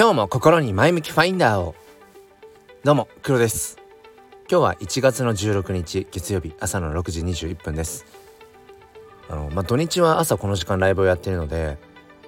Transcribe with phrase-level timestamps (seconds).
[0.00, 1.74] 今日も心に前向きファインダーを。
[2.84, 3.76] どうも黒です。
[4.50, 8.06] 今日は1月の16日月曜日朝の6時21分です。
[9.28, 11.76] あのまあ土日は朝この時間ライブをやっているので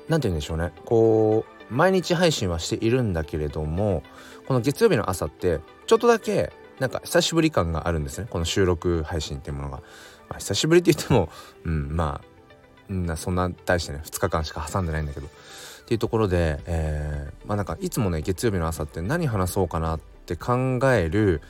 [0.07, 0.73] 何て言うんでしょうね。
[0.85, 4.03] こう毎日配信はしているんだけれども
[4.47, 8.27] この月曜日の朝ってちょっとだけなんか久しぶり感があるんですね。
[8.29, 9.79] この収録配信っていうものが、
[10.29, 11.31] まあ、久しぶりって言っても
[11.65, 12.21] うんま
[13.09, 15.29] あそんな大してね2日間しか挟んでないんだけど。
[15.93, 21.43] っていうところで、えー、まあなんかいつもね月曜日の朝って何話そうかなって考える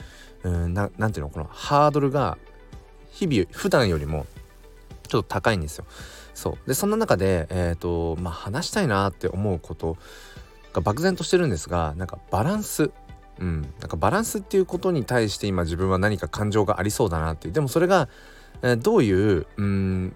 [0.42, 2.38] うんななんていうのこのハードルが
[3.12, 4.26] 日々普段よりも
[5.06, 5.84] ちょっと高いんですよ。
[6.34, 6.68] そう。
[6.68, 9.96] でそんな中で、えーとまあ、話したいなって思うこと
[10.72, 12.90] が漠然としてるんですがなんかバランス。
[13.38, 17.54] うん、なんかバランスっていうことに対して今自分は何か感情がありそうだなっていう。
[17.54, 18.08] でもそれが、
[18.62, 20.12] えー、どういううん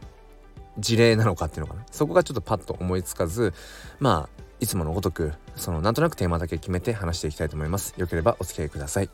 [0.78, 1.84] 事例なのかっていうのかな。
[1.90, 3.52] そこがちょっとパッと思いつかず
[3.98, 7.94] まあいつものごとくそのなんとなくテーマだけ決めて話していきたいと思います。
[7.96, 9.10] よければお付き合いください。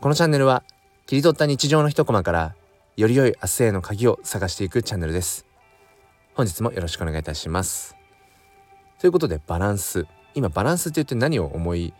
[0.00, 0.62] このチャンネルは
[1.06, 2.54] 切り取った日常の一コマから
[2.96, 5.46] より良い明日への鍵を探していくチャンネルです。
[6.34, 7.96] 本日もよろしくお願いいたします。
[9.00, 10.06] ということでバランス。
[10.34, 11.94] 今バランスって言って何を思い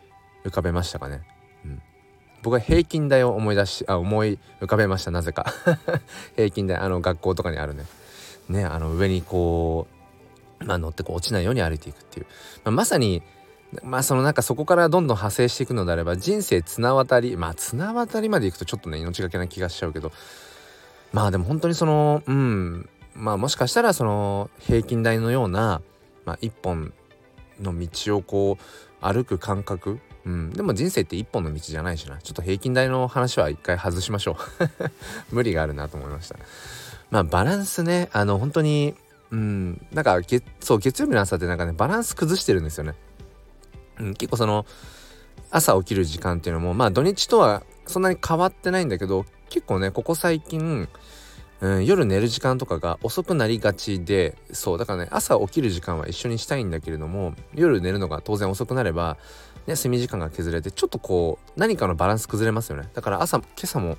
[0.44, 1.22] 浮かべましたかね、
[1.64, 1.82] うん、
[2.42, 5.46] 僕は平均台を思い出しあ思い浮かべましたなぜか。
[6.36, 7.84] 平均台あの学校とかにあるね。
[8.48, 9.86] ねあの上にこ
[10.60, 12.26] う、まあ、乗ってこう落ちないように歩いていくっていう、
[12.64, 13.22] まあ、まさに
[13.82, 20.12] まあそのなんかそこからどんどん派生していくのであれば人生綱渡りまあ綱渡りまでいくとちょっとね命がけな気がしちゃうけど。
[21.12, 25.80] まあでも本当にそのうんまあもしかしたらその平均台のような、
[26.24, 26.92] まあ、一本
[27.60, 30.00] の道をこう歩く感覚。
[30.24, 32.18] うん、でも人生って一本の道じゃないしな。
[32.18, 34.36] ちょっと平均台の話は一回外しましょ
[35.32, 35.32] う。
[35.34, 36.36] 無理があるなと思いました。
[37.10, 38.08] まあバランスね。
[38.12, 38.94] あの本当に
[39.30, 39.86] うん。
[39.92, 40.18] なんか
[40.60, 42.94] そう月曜日の朝ってなんかねバランス崩してるんですよね、
[43.98, 44.64] うん、結構その
[45.50, 50.88] 朝起きる時間っていうのもまあ土日とはそんなに変わってないんだけど結構ねここ最近、
[51.60, 59.16] うん、夜寝る時間とかが遅くなりがちでそうだからね朝起きる時間は一緒にしたいんだけれども夜寝るのが当然遅くなれば、
[59.66, 62.88] ね、睡眠時間が削れてちょっとこう何かのバランス崩れますよね。
[62.94, 63.96] だから朝今朝も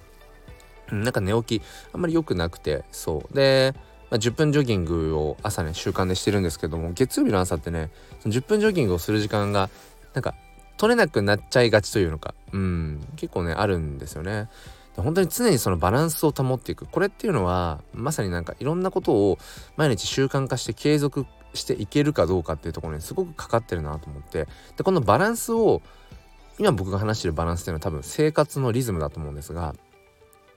[0.91, 1.61] なんか寝起き
[1.93, 3.35] あんまり良くなくてそう。
[3.35, 3.73] で、
[4.09, 7.89] まあ、10分ジョギングを朝ね習慣でしてるんですけども月曜日の朝ってね
[8.21, 9.69] その10分ジョギングをする時間が
[10.13, 10.35] なんか
[10.77, 14.49] 取れなくなっちゃいがちというのかうん結構ねあるんですよね。
[14.95, 16.85] 本当に常にそのバランスを保っていく。
[16.85, 19.37] これっていうのはまさになんかいろんなことを
[19.77, 24.47] 毎日習慣化して継続していけるかどうかっていうところにすごくかかってるなと思って。
[24.77, 25.81] でこのバランスを
[26.57, 29.75] 今僕が話してるバランスっていうのは多分生活のリズムだと思うんですが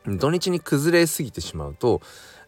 [0.07, 2.01] 土日に崩れすぎてしまうと、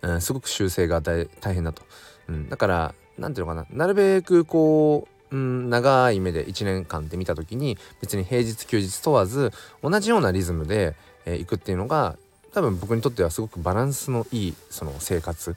[0.03, 1.83] うん、すごく修正が大変だと、
[2.29, 3.67] うん、だから何ていうのかな。
[3.71, 12.17] なるべくこう、うん、長い目で1年間で見た時に別に平日休日問わず同じようなリズムで、えー、いくっていうのが
[12.53, 15.57] 多分僕にとってはすごくバランスのいいその生活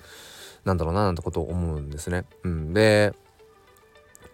[0.66, 2.26] なんだろうななんてことを思うんですね。
[2.44, 3.14] うん、で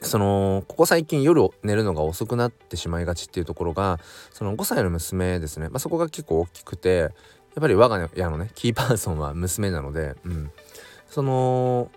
[0.02, 4.00] そのここ最近夜寝るのが遅くなってしまいがちっていうところが
[4.31, 7.12] その5歳の娘ですね、まあ、そこが結構大きくて
[7.56, 10.52] やっぱり我が家のねキーパーソンは娘なので、うん、
[11.08, 11.91] その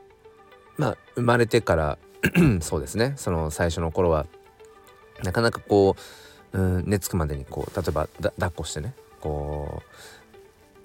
[0.77, 1.99] まあ生まれてから
[2.61, 3.15] そうですね。
[3.17, 4.27] その最初の頃は
[5.23, 5.97] なかなかこ
[6.53, 9.83] う、うん、寝つくまでにこう例えば抱っこしてねこ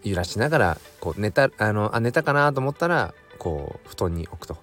[0.06, 4.58] う揺らしながらこう寝たあのあ寝たかなと思ったらこう布団に置くと。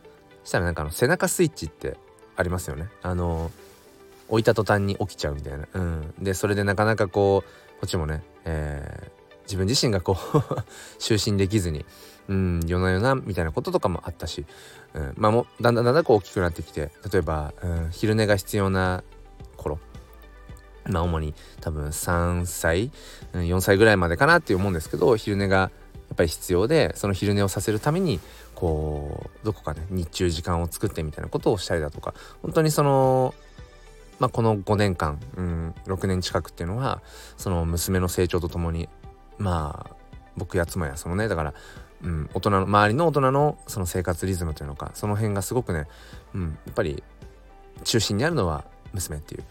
[0.45, 1.99] したらなんかあの背中スイッチって
[2.35, 2.89] ありますよね。
[3.03, 3.51] あの
[4.29, 9.11] 置いた途端に起きちゃうみたいな、うん、でそれでなかなかこうこっちもね、え
[9.48, 10.16] 自分自身がこう
[11.00, 11.86] 就寝できずに、
[12.28, 14.44] うん、夜な夜なみたいなこととかもあったし、
[14.92, 19.03] うん、まあもだんだんだんだんこう大きくなってきて例えば、うん、昼寝が必要な
[19.56, 19.78] 頃
[20.86, 22.92] まあ主に多分3歳、
[23.32, 25.70] うん、4歳ぐらいまでかなって思うんですけど昼寝がや
[26.15, 28.20] っぱり必要でその昼寝をさせるために
[28.54, 33.34] こうどこかね日中時間を作ってみたいなことをしたりだとか本当にその
[34.18, 37.03] まあ、この5年間、うん、6年近くっていうのは
[37.36, 38.89] その娘の成長とともに
[39.39, 39.97] まあ
[40.37, 41.55] 僕や妻やそのねだから、
[42.03, 45.87] うん、大人の周りの大人のその生活リズムというのかその辺がすごくね、
[46.35, 47.03] うん、やっぱり
[47.85, 49.45] 中心にあるのは娘っていう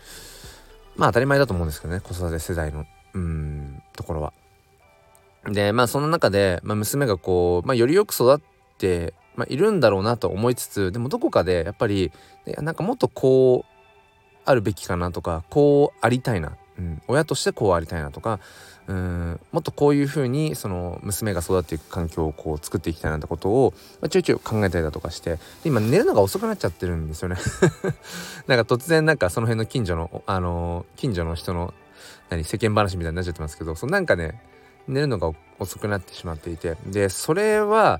[0.96, 4.34] まあ当たり前だと思うんですけどね子育て世代のうんところは。
[5.46, 8.40] でまあその中で、まあ、娘がこう、まあ、よりよく育っ
[8.78, 12.12] て、まあ、いるんだろうなと思いつつでもどこかでやっぱり
[12.58, 13.78] なんかもっとこう
[14.44, 18.40] あるべきかなとかこうありたいな、うん、親としてこうありたいなとか
[18.88, 19.40] うん。
[19.52, 27.36] もっとこういう風にその娘が育っていく環境をこう作っていきたいなってことを、まあ、ちょいちょい考えたりだとかして今寝るのが遅くなっちゃってるんですよね。
[28.48, 31.74] なんか突然なんかその辺の近所のあのー、近所の人の
[32.30, 34.42] 何世間話みたいになっちゃってますけどそのなんかね
[34.88, 36.78] 寝るのが遅くなってしまっていて。
[36.86, 38.00] でそれは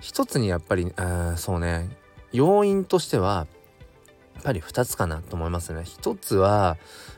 [0.00, 1.88] 一つにやっぱりあそうね
[2.32, 3.46] 要因としては
[4.34, 5.82] やっぱり2つかなと思いますね。
[5.84, 6.76] 一つは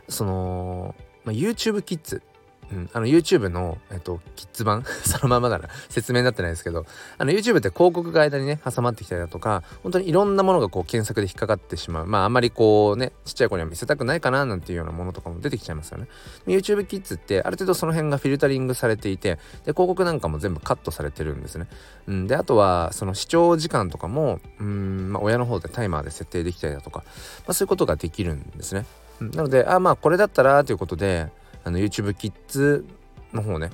[0.09, 0.95] その、
[1.25, 2.23] まあ、YouTube キッズ。
[2.73, 4.85] うん、あの YouTube の、えっと、キッズ版？
[5.05, 5.69] そのままだな。
[5.89, 6.87] 説明になってないですけど。
[7.19, 12.07] あの YouTube って広告が間にね挟まってきたりだとか本当にいろんなものがこう検索で引っかかってしまう。
[12.07, 16.09] まああんまりこうねちっちゃい子には見せたくないかななんていうようなものとかも出てきちゃいますよね。
[16.47, 21.67] YouTube キッズってある程度その辺がフィルタリングされていてで広告なんかも全部カットされてるんですね、
[22.07, 27.05] うん、であとはその視聴時間とかもうん、まあ、親の方でタイマーで設定できたりだとか、ま
[27.49, 28.87] あ、そういうことができるんですね、
[29.21, 31.29] うん、なのであまあこれだったらということで
[31.67, 32.87] あの YouTube キッズ
[33.33, 33.71] の方ね。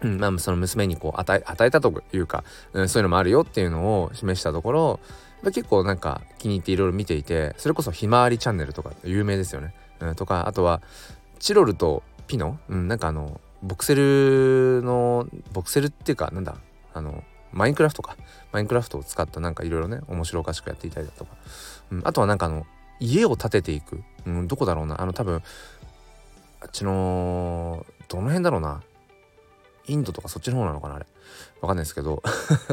[0.00, 5.00] うん、まあその娘にこう与え与えたというか、うん、そういうのもあるよっていうのを示したところ
[5.44, 10.80] 結構なんか気に入っていろいろ見ていてそれこそひまわりチャンネルとか有名ですよね、うん、とかあとは
[11.38, 16.56] チロルとピノ、うん、なんかあのボクセルのボクセルっていうかなんだ
[16.92, 17.22] あの
[17.52, 18.16] マインクラフトか。
[18.50, 21.36] マインクラフトを使ったなんかいろいろね面白おかしくやっていたりだとか、
[21.90, 22.66] うん、あとはなんかあの
[23.00, 25.00] 家を建てていく、うん、どこだろうな。
[25.00, 25.42] あの多分
[26.64, 28.82] あっちのどの辺だろうな。
[29.86, 31.06] インドとかそっちの方なのかなあれ。
[31.60, 32.22] わかんないですけど。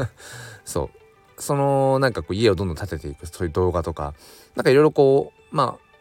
[0.64, 0.90] そ
[1.36, 1.40] う。
[1.40, 4.14] そのなんかこう家をどんどん建てていくそういう動画とか。
[4.56, 5.92] なんかいろいろこうまあ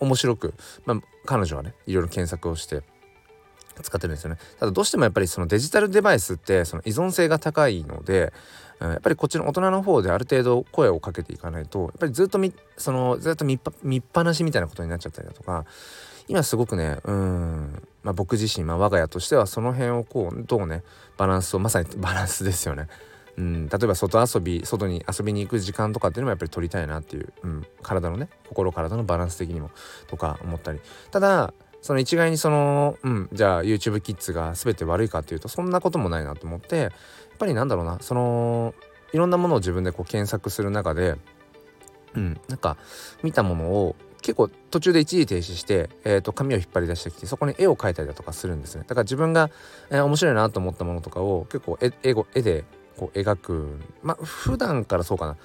[0.00, 0.54] 面白く、
[0.84, 2.82] まあ、彼女はねいろいろ検索をして
[3.82, 4.36] 使ってるんですよね。
[4.60, 8.32] ただどうしてもやっぱりそのデジタルデバイスってその依存性が高いので
[8.80, 15.64] やっぱりこっちの大人の方である程度声をかけていかないとやっぱりずっとみそのずっと見っぱなしみたいなことになっちゃったりだとか
[16.28, 17.82] 今すごくねうん。
[18.02, 20.82] まあ、僕自身、まあ、我が家としてはその辺をこうどうね
[21.16, 22.88] バランスをまさに バランスですよね。
[23.36, 29.70] うん、例えば外遊び外に遊びに行く時間とかっていうのもやっぱり取りたいなっていう、うん、体のね心体のバランス的にも
[30.08, 30.80] とか思ったり。
[31.10, 36.90] ただその一概にその、うん、じゃあ YouTube キッズが全て悪いかっていうとそんなこともないなと思ってやっ
[37.38, 38.74] ぱりなんだろうなその
[39.12, 41.16] いろんなものを自分でこう検索する中で
[42.14, 42.40] うん。
[42.48, 42.76] なんか
[43.22, 43.96] 見たものを
[44.28, 48.82] 結構途中で一時停止して、えー、と紙を引っ張り出してきてそこに絵を描いたりだとかするんですね。
[48.86, 49.48] だから自分が、
[49.88, 51.90] えー、面白いなと思ったものとかを結構絵
[52.34, 52.66] 絵で
[52.98, 55.36] こう描くまあ普段からそうかな。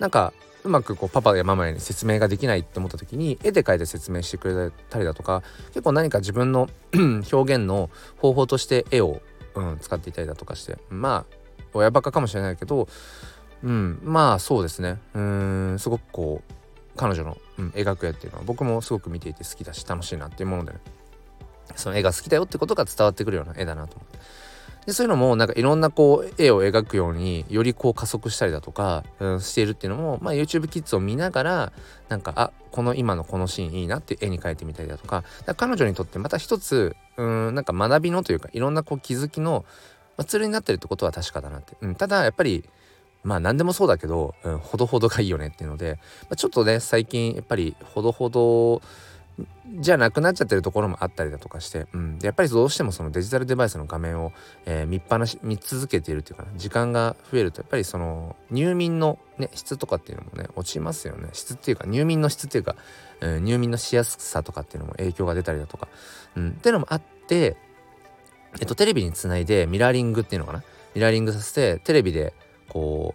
[0.00, 0.32] なんか
[0.64, 6.68] うまくこうパパやママに説明ができないって思った時に絵で描いて説明してくれたりだとか結構何か自分の
[7.32, 9.22] 表現の方法として絵を、
[9.54, 11.36] うん、使っていたりだとかしてまあ
[11.74, 12.88] 親バカかもしれないけど
[13.62, 14.98] うんまあそうですね。
[15.14, 16.61] うんすごくこう
[17.02, 20.78] 彼女の、うん、描く絵っていうのは僕もすごく見ていて好きだし楽しいなっていうものでね。
[21.74, 24.18] その絵が好きだよってことが伝わってくるような絵だなと思って。
[24.86, 31.72] でそういうのもなんかいろんなこう絵を描くようによりこう加速したりだとか、うん、しているっていうのも、まあ、YouTube キッズを見ながら
[32.08, 35.24] なんかあこの今のこのシーンいいなって絵に描いてみたりだとか
[35.56, 39.64] 彼女にとってまた一つうんなんか学びのというかいろんなこう気づきの、
[40.16, 42.64] まあ、ツールになってるってことは確かだなって、うん、ただやっぱり
[43.22, 48.82] まあ何でもそうだけど、うん、ほどほどがいいよねっていうので、まあ、ちょっとね最近やっぱりほどほど
[49.76, 54.32] じゃなくなっちゃってるところもあったりだとかして、うん、やっぱりどうしてもそのデジタルデバイスの画面を、
[54.66, 61.28] えー、見っぱなし見続けているっていうかな時間が増えるとやっぱりその入眠の、ね、質とかっていうのもね落ちますよね。
[61.32, 62.76] 質っていうか入眠の質っていうか、
[63.20, 65.88] うん、入眠のしやすさとかっていうのも影響が出たりだとか、
[66.36, 67.56] うん、っていうのもあって
[68.60, 70.62] えっとテレビにつないでミラーリングっていうのかな
[70.94, 72.34] ミラーリングさせてテレビで
[72.72, 73.14] こ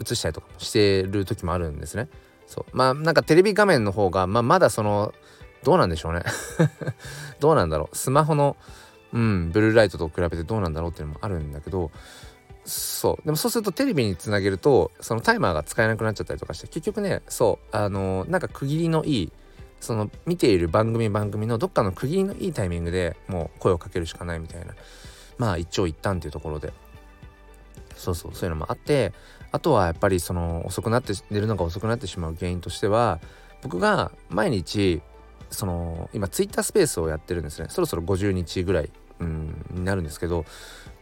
[0.00, 2.08] う映したりとかしてる時もあるんですね。
[2.46, 2.76] そう。
[2.76, 5.14] まあなんかテレビ画面の方が、まあ、まだその
[5.62, 6.22] どうなんでしょうね。
[7.38, 7.96] どうなんだろう。
[7.96, 8.56] スマホの
[9.12, 11.92] うんブルーライトと比べてどうなんだろうっていうのもあるんだけど
[12.64, 13.24] そう。
[13.24, 17.76] でもそうするとテレビにつなげるとそのタイマーが使えなくなっちゃったりとかして結局ねそう。
[17.76, 19.32] あのー、なんか区切りのいい
[19.80, 24.74] その見ている番組番組のどっかの区切りのいいタイミングでもう声をかけるしかないみたいな。
[25.38, 26.72] まあ一長一短っていうところで。
[28.00, 29.12] そうそうそういうのもあって
[29.52, 33.20] あとはやっぱりその遅くなって寝るのが遅くなってしまう原因としては
[33.62, 35.02] 僕が毎日
[35.50, 37.66] その今ツイッタースペースをやってるんですね。
[37.68, 40.46] そろそろ50日ぐらい、うん、になるんですけど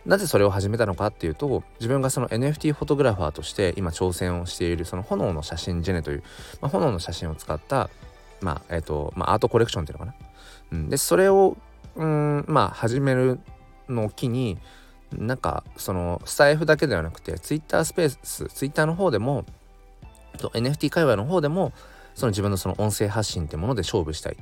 [0.06, 6.22] なぜそれを始めたのかっていうと自分がその NFT フォトグラファーとして今挑戦をしているその炎の写真ジェネという、
[6.60, 7.90] まあ、炎の写真を使った
[8.40, 10.14] まあえっ、ー、と、まあ、アートコレクションっていうのかな、
[10.72, 11.56] うん、でそれを
[11.94, 13.38] うんまあ始める
[13.88, 14.58] のを機に
[15.12, 19.44] なんかそのスタイフだけではなくて Twitter スペース Twitter の方でも
[20.38, 21.72] NFT 界隈の方でも
[22.14, 24.36] その自分のその音声発信ってもので勝負したい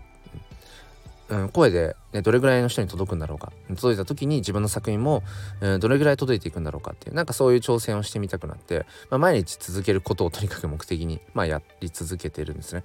[1.29, 5.23] うん、声で、ね、どれぐらいの人に届くんだろうか届いた時に自分の作品も、
[5.61, 12.85] うん、どれぐらい届いていくんだろうかっていうなんかそういう挑戦をしてみたくなって、まあ、毎日続けることをとにかく目的に、まあ、やり続けてるんですね。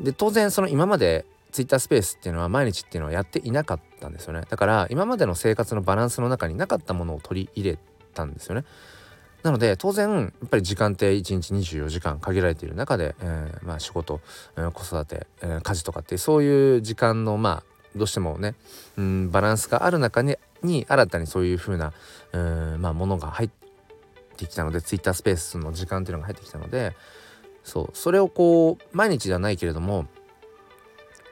[0.00, 1.24] で当然その今まで
[1.56, 4.42] ツイッタースペースっていうのは毎日っていうのはやっていなかったんですよね。
[4.46, 7.78] だから今までの生活のバランスの中になかったものを取り入れ
[8.12, 8.66] たんですよね。
[9.42, 14.20] なので当然やっぱり時間って1日24時間限られている中で、えー、まあ仕事、
[14.58, 18.54] えー、子育て、えー、家事とかってそういう時間のまあどうしてもね、
[18.98, 21.94] うん、バランスがある中にに新たにそういう風な、
[22.32, 23.50] うん、まあものが入っ
[24.36, 26.94] てきたので Twitter スペースの時間っていうのが入ってきたので
[27.64, 30.06] そうそれをこう毎日ではないけれども、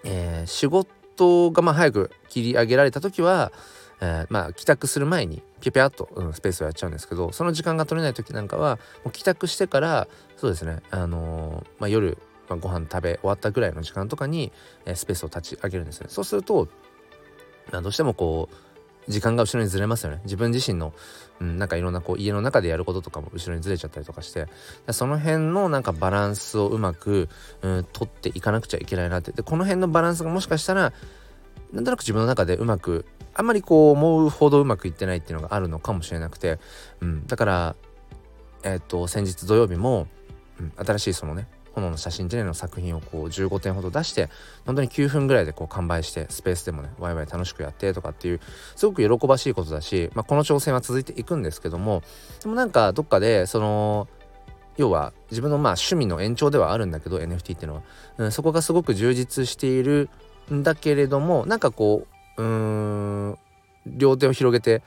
[0.04, 3.52] えー、仕事がまあ早く切り上げられた時は、
[4.00, 12.18] えー、まあ帰宅する前にピャピャっと、うん、スペースをやっちゃうんですけどその時間が取れない時なんかはもう帰宅してからそうですねあのー、まあ、夜、
[12.48, 14.52] まあ、ご飯食べ終わったぐらいの時間とかに、
[14.84, 16.08] えー、スペースを立ち上げるんですね。
[16.10, 16.68] そうすると、
[17.70, 18.54] どうしてもこう
[19.08, 20.20] 時間が後ろにずれますよね。
[20.24, 20.92] 自分自身の、
[21.40, 24.46] うん、なんかいろんなこう家の中でやることとかも後ろにずれちゃったりとかして。
[24.90, 27.28] その辺のなんかバランスをうまく、
[27.62, 29.32] うん、取っていかなくちゃいけないなって。
[29.32, 30.92] でこの辺のバランスがもしかしたら
[31.72, 36.58] なんとなく自分の中でうまくあんまりこう思うほどうまくいってないっていうのがあるのかもしれなくて、
[37.00, 37.76] うん、だから
[38.62, 40.06] えっ、と先日土曜日も、
[40.60, 44.28] うん、新しいそのね炎の写真展の作品をこう15点ほど出して
[44.66, 48.40] 本当に9分ぐらいでこう完売してスペースでもねワイワイ楽しくやってとかっていう
[48.76, 52.02] すごく喜ばしいことだし、まあ、この挑戦は続いていくんですけども
[52.42, 54.08] でもなんかどっかでその
[54.76, 57.82] 要は自分のまあ趣味の延長ではあるんだけど NFT っていうのは、
[58.18, 60.08] うん、そこがすごく充実している
[60.52, 62.48] んだけれどもなんかこううー
[63.30, 63.38] ん
[63.86, 64.82] 両手を広げて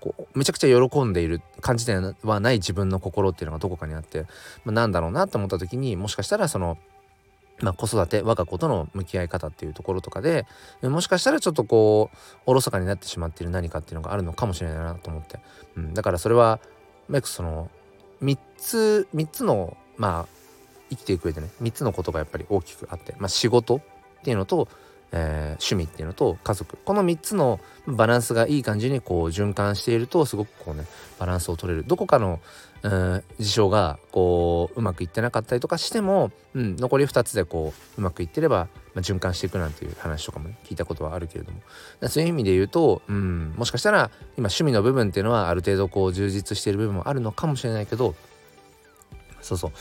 [0.00, 4.22] こうめちゃくちゃ喜んでいる感じではない自分の心っていうのがどこかにあって、
[4.64, 6.78] まあ、なんだろうなと思った時にもしかしたらその、
[7.60, 10.46] まあ、子育て我が子との向き合い方っていうところとかで
[10.82, 15.40] もしかしたらちょっとこうおろそかになってしまっている何かっていうのがあるのかもしれないなと思って、
[15.76, 16.60] うん、だからそれは
[17.08, 17.70] メイクその
[18.22, 20.26] 3つ3つのまあ
[20.90, 23.80] 生きていく上でね3つのことがやっぱり大きくあって、まあ、仕事っ
[24.22, 24.68] ていうのと
[25.12, 26.76] えー、趣味っていうのと家族。
[26.84, 30.84] この3つのバランスがいい感じにこう循環しているとすごくこうね
[31.18, 31.84] バランスを取れる。
[31.86, 32.40] どこかの、
[32.82, 41.60] うん、事象がこううまくいってなかったりとかしても、うん、残り2つでこううまくいってれば、まあ、循環していくなんていう話とかも、ね、聞いたことはあるけれども。
[42.08, 48.14] そういう意味で言うと、うん、もしかしたら今趣味の部分っていうのはある程度こう充実している部分もあるのかもしれないけど
[49.40, 49.72] そうそ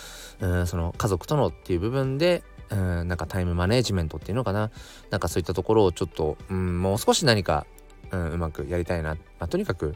[0.42, 4.72] う、うん、その家族とのっていう部分でうんなんかタイムマネジメントっていうのかな
[5.10, 7.66] なんかそういったところをちょっと、うん、もう少し何か、
[8.12, 9.96] うん、うまくやりたいな、まあ、とにかく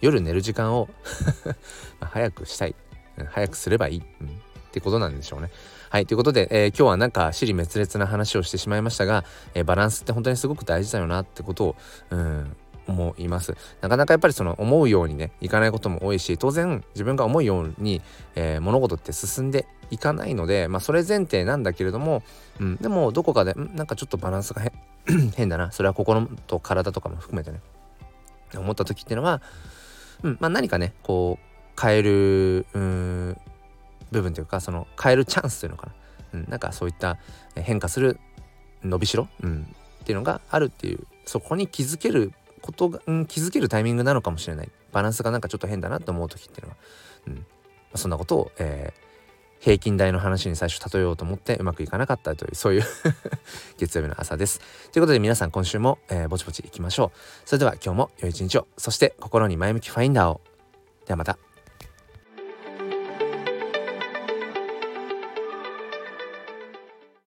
[0.00, 0.88] 夜寝る時間を
[2.00, 2.74] 早くしたい、
[3.18, 4.30] うん、早くすればいい、うん、っ
[4.72, 5.50] てことなんでしょうね。
[5.90, 6.06] はい。
[6.06, 9.24] ということで、えー、今日はなんか、尻滅裂な話をしてしまいましたが、
[9.54, 11.76] えー、バランスって本当にすごく大事だよなってことを、
[12.10, 12.56] うん、
[12.90, 13.56] 思います。
[13.80, 18.02] なかなかやっぱりその思うようにねいかないことも多いし当然自分が思うように、
[18.34, 22.22] えー、物事って進んでいかないのでまあそれ前提なんだけれども、
[22.58, 24.62] うん、でもどこかでんなんかちょっとバランスが
[25.36, 25.72] 変だな。
[25.72, 27.60] それは心と体とかも含めてね。
[28.54, 29.40] 思った時っていうのは、
[30.24, 33.36] うんまあ、何かねこう変えるうん
[34.10, 35.86] 部分というかその変えるチャンスというのか
[36.32, 37.18] な、うん、なんかそういった
[37.54, 38.18] 変化する
[38.82, 39.66] 伸びしろ、うん、
[40.02, 46.76] っていうのがあるっていうそこに気づけることが、うん、気づけるタイミングなのかもしれないバランスがなんかちょっと変だなと思う時っていうのは、
[47.28, 47.42] うんま
[47.94, 52.82] あ、そんなことを、えー、平均台の話に最初例えようと思ってうまくいかなかったというそういう
[53.78, 54.60] 月曜日の朝です。
[54.92, 57.18] ということで皆さん今週も、えー、ぼちぼちいきましょう。
[57.44, 60.40] それでは今日も良い一日をそして心に前向きファインダーを。
[61.06, 61.49] ではまた。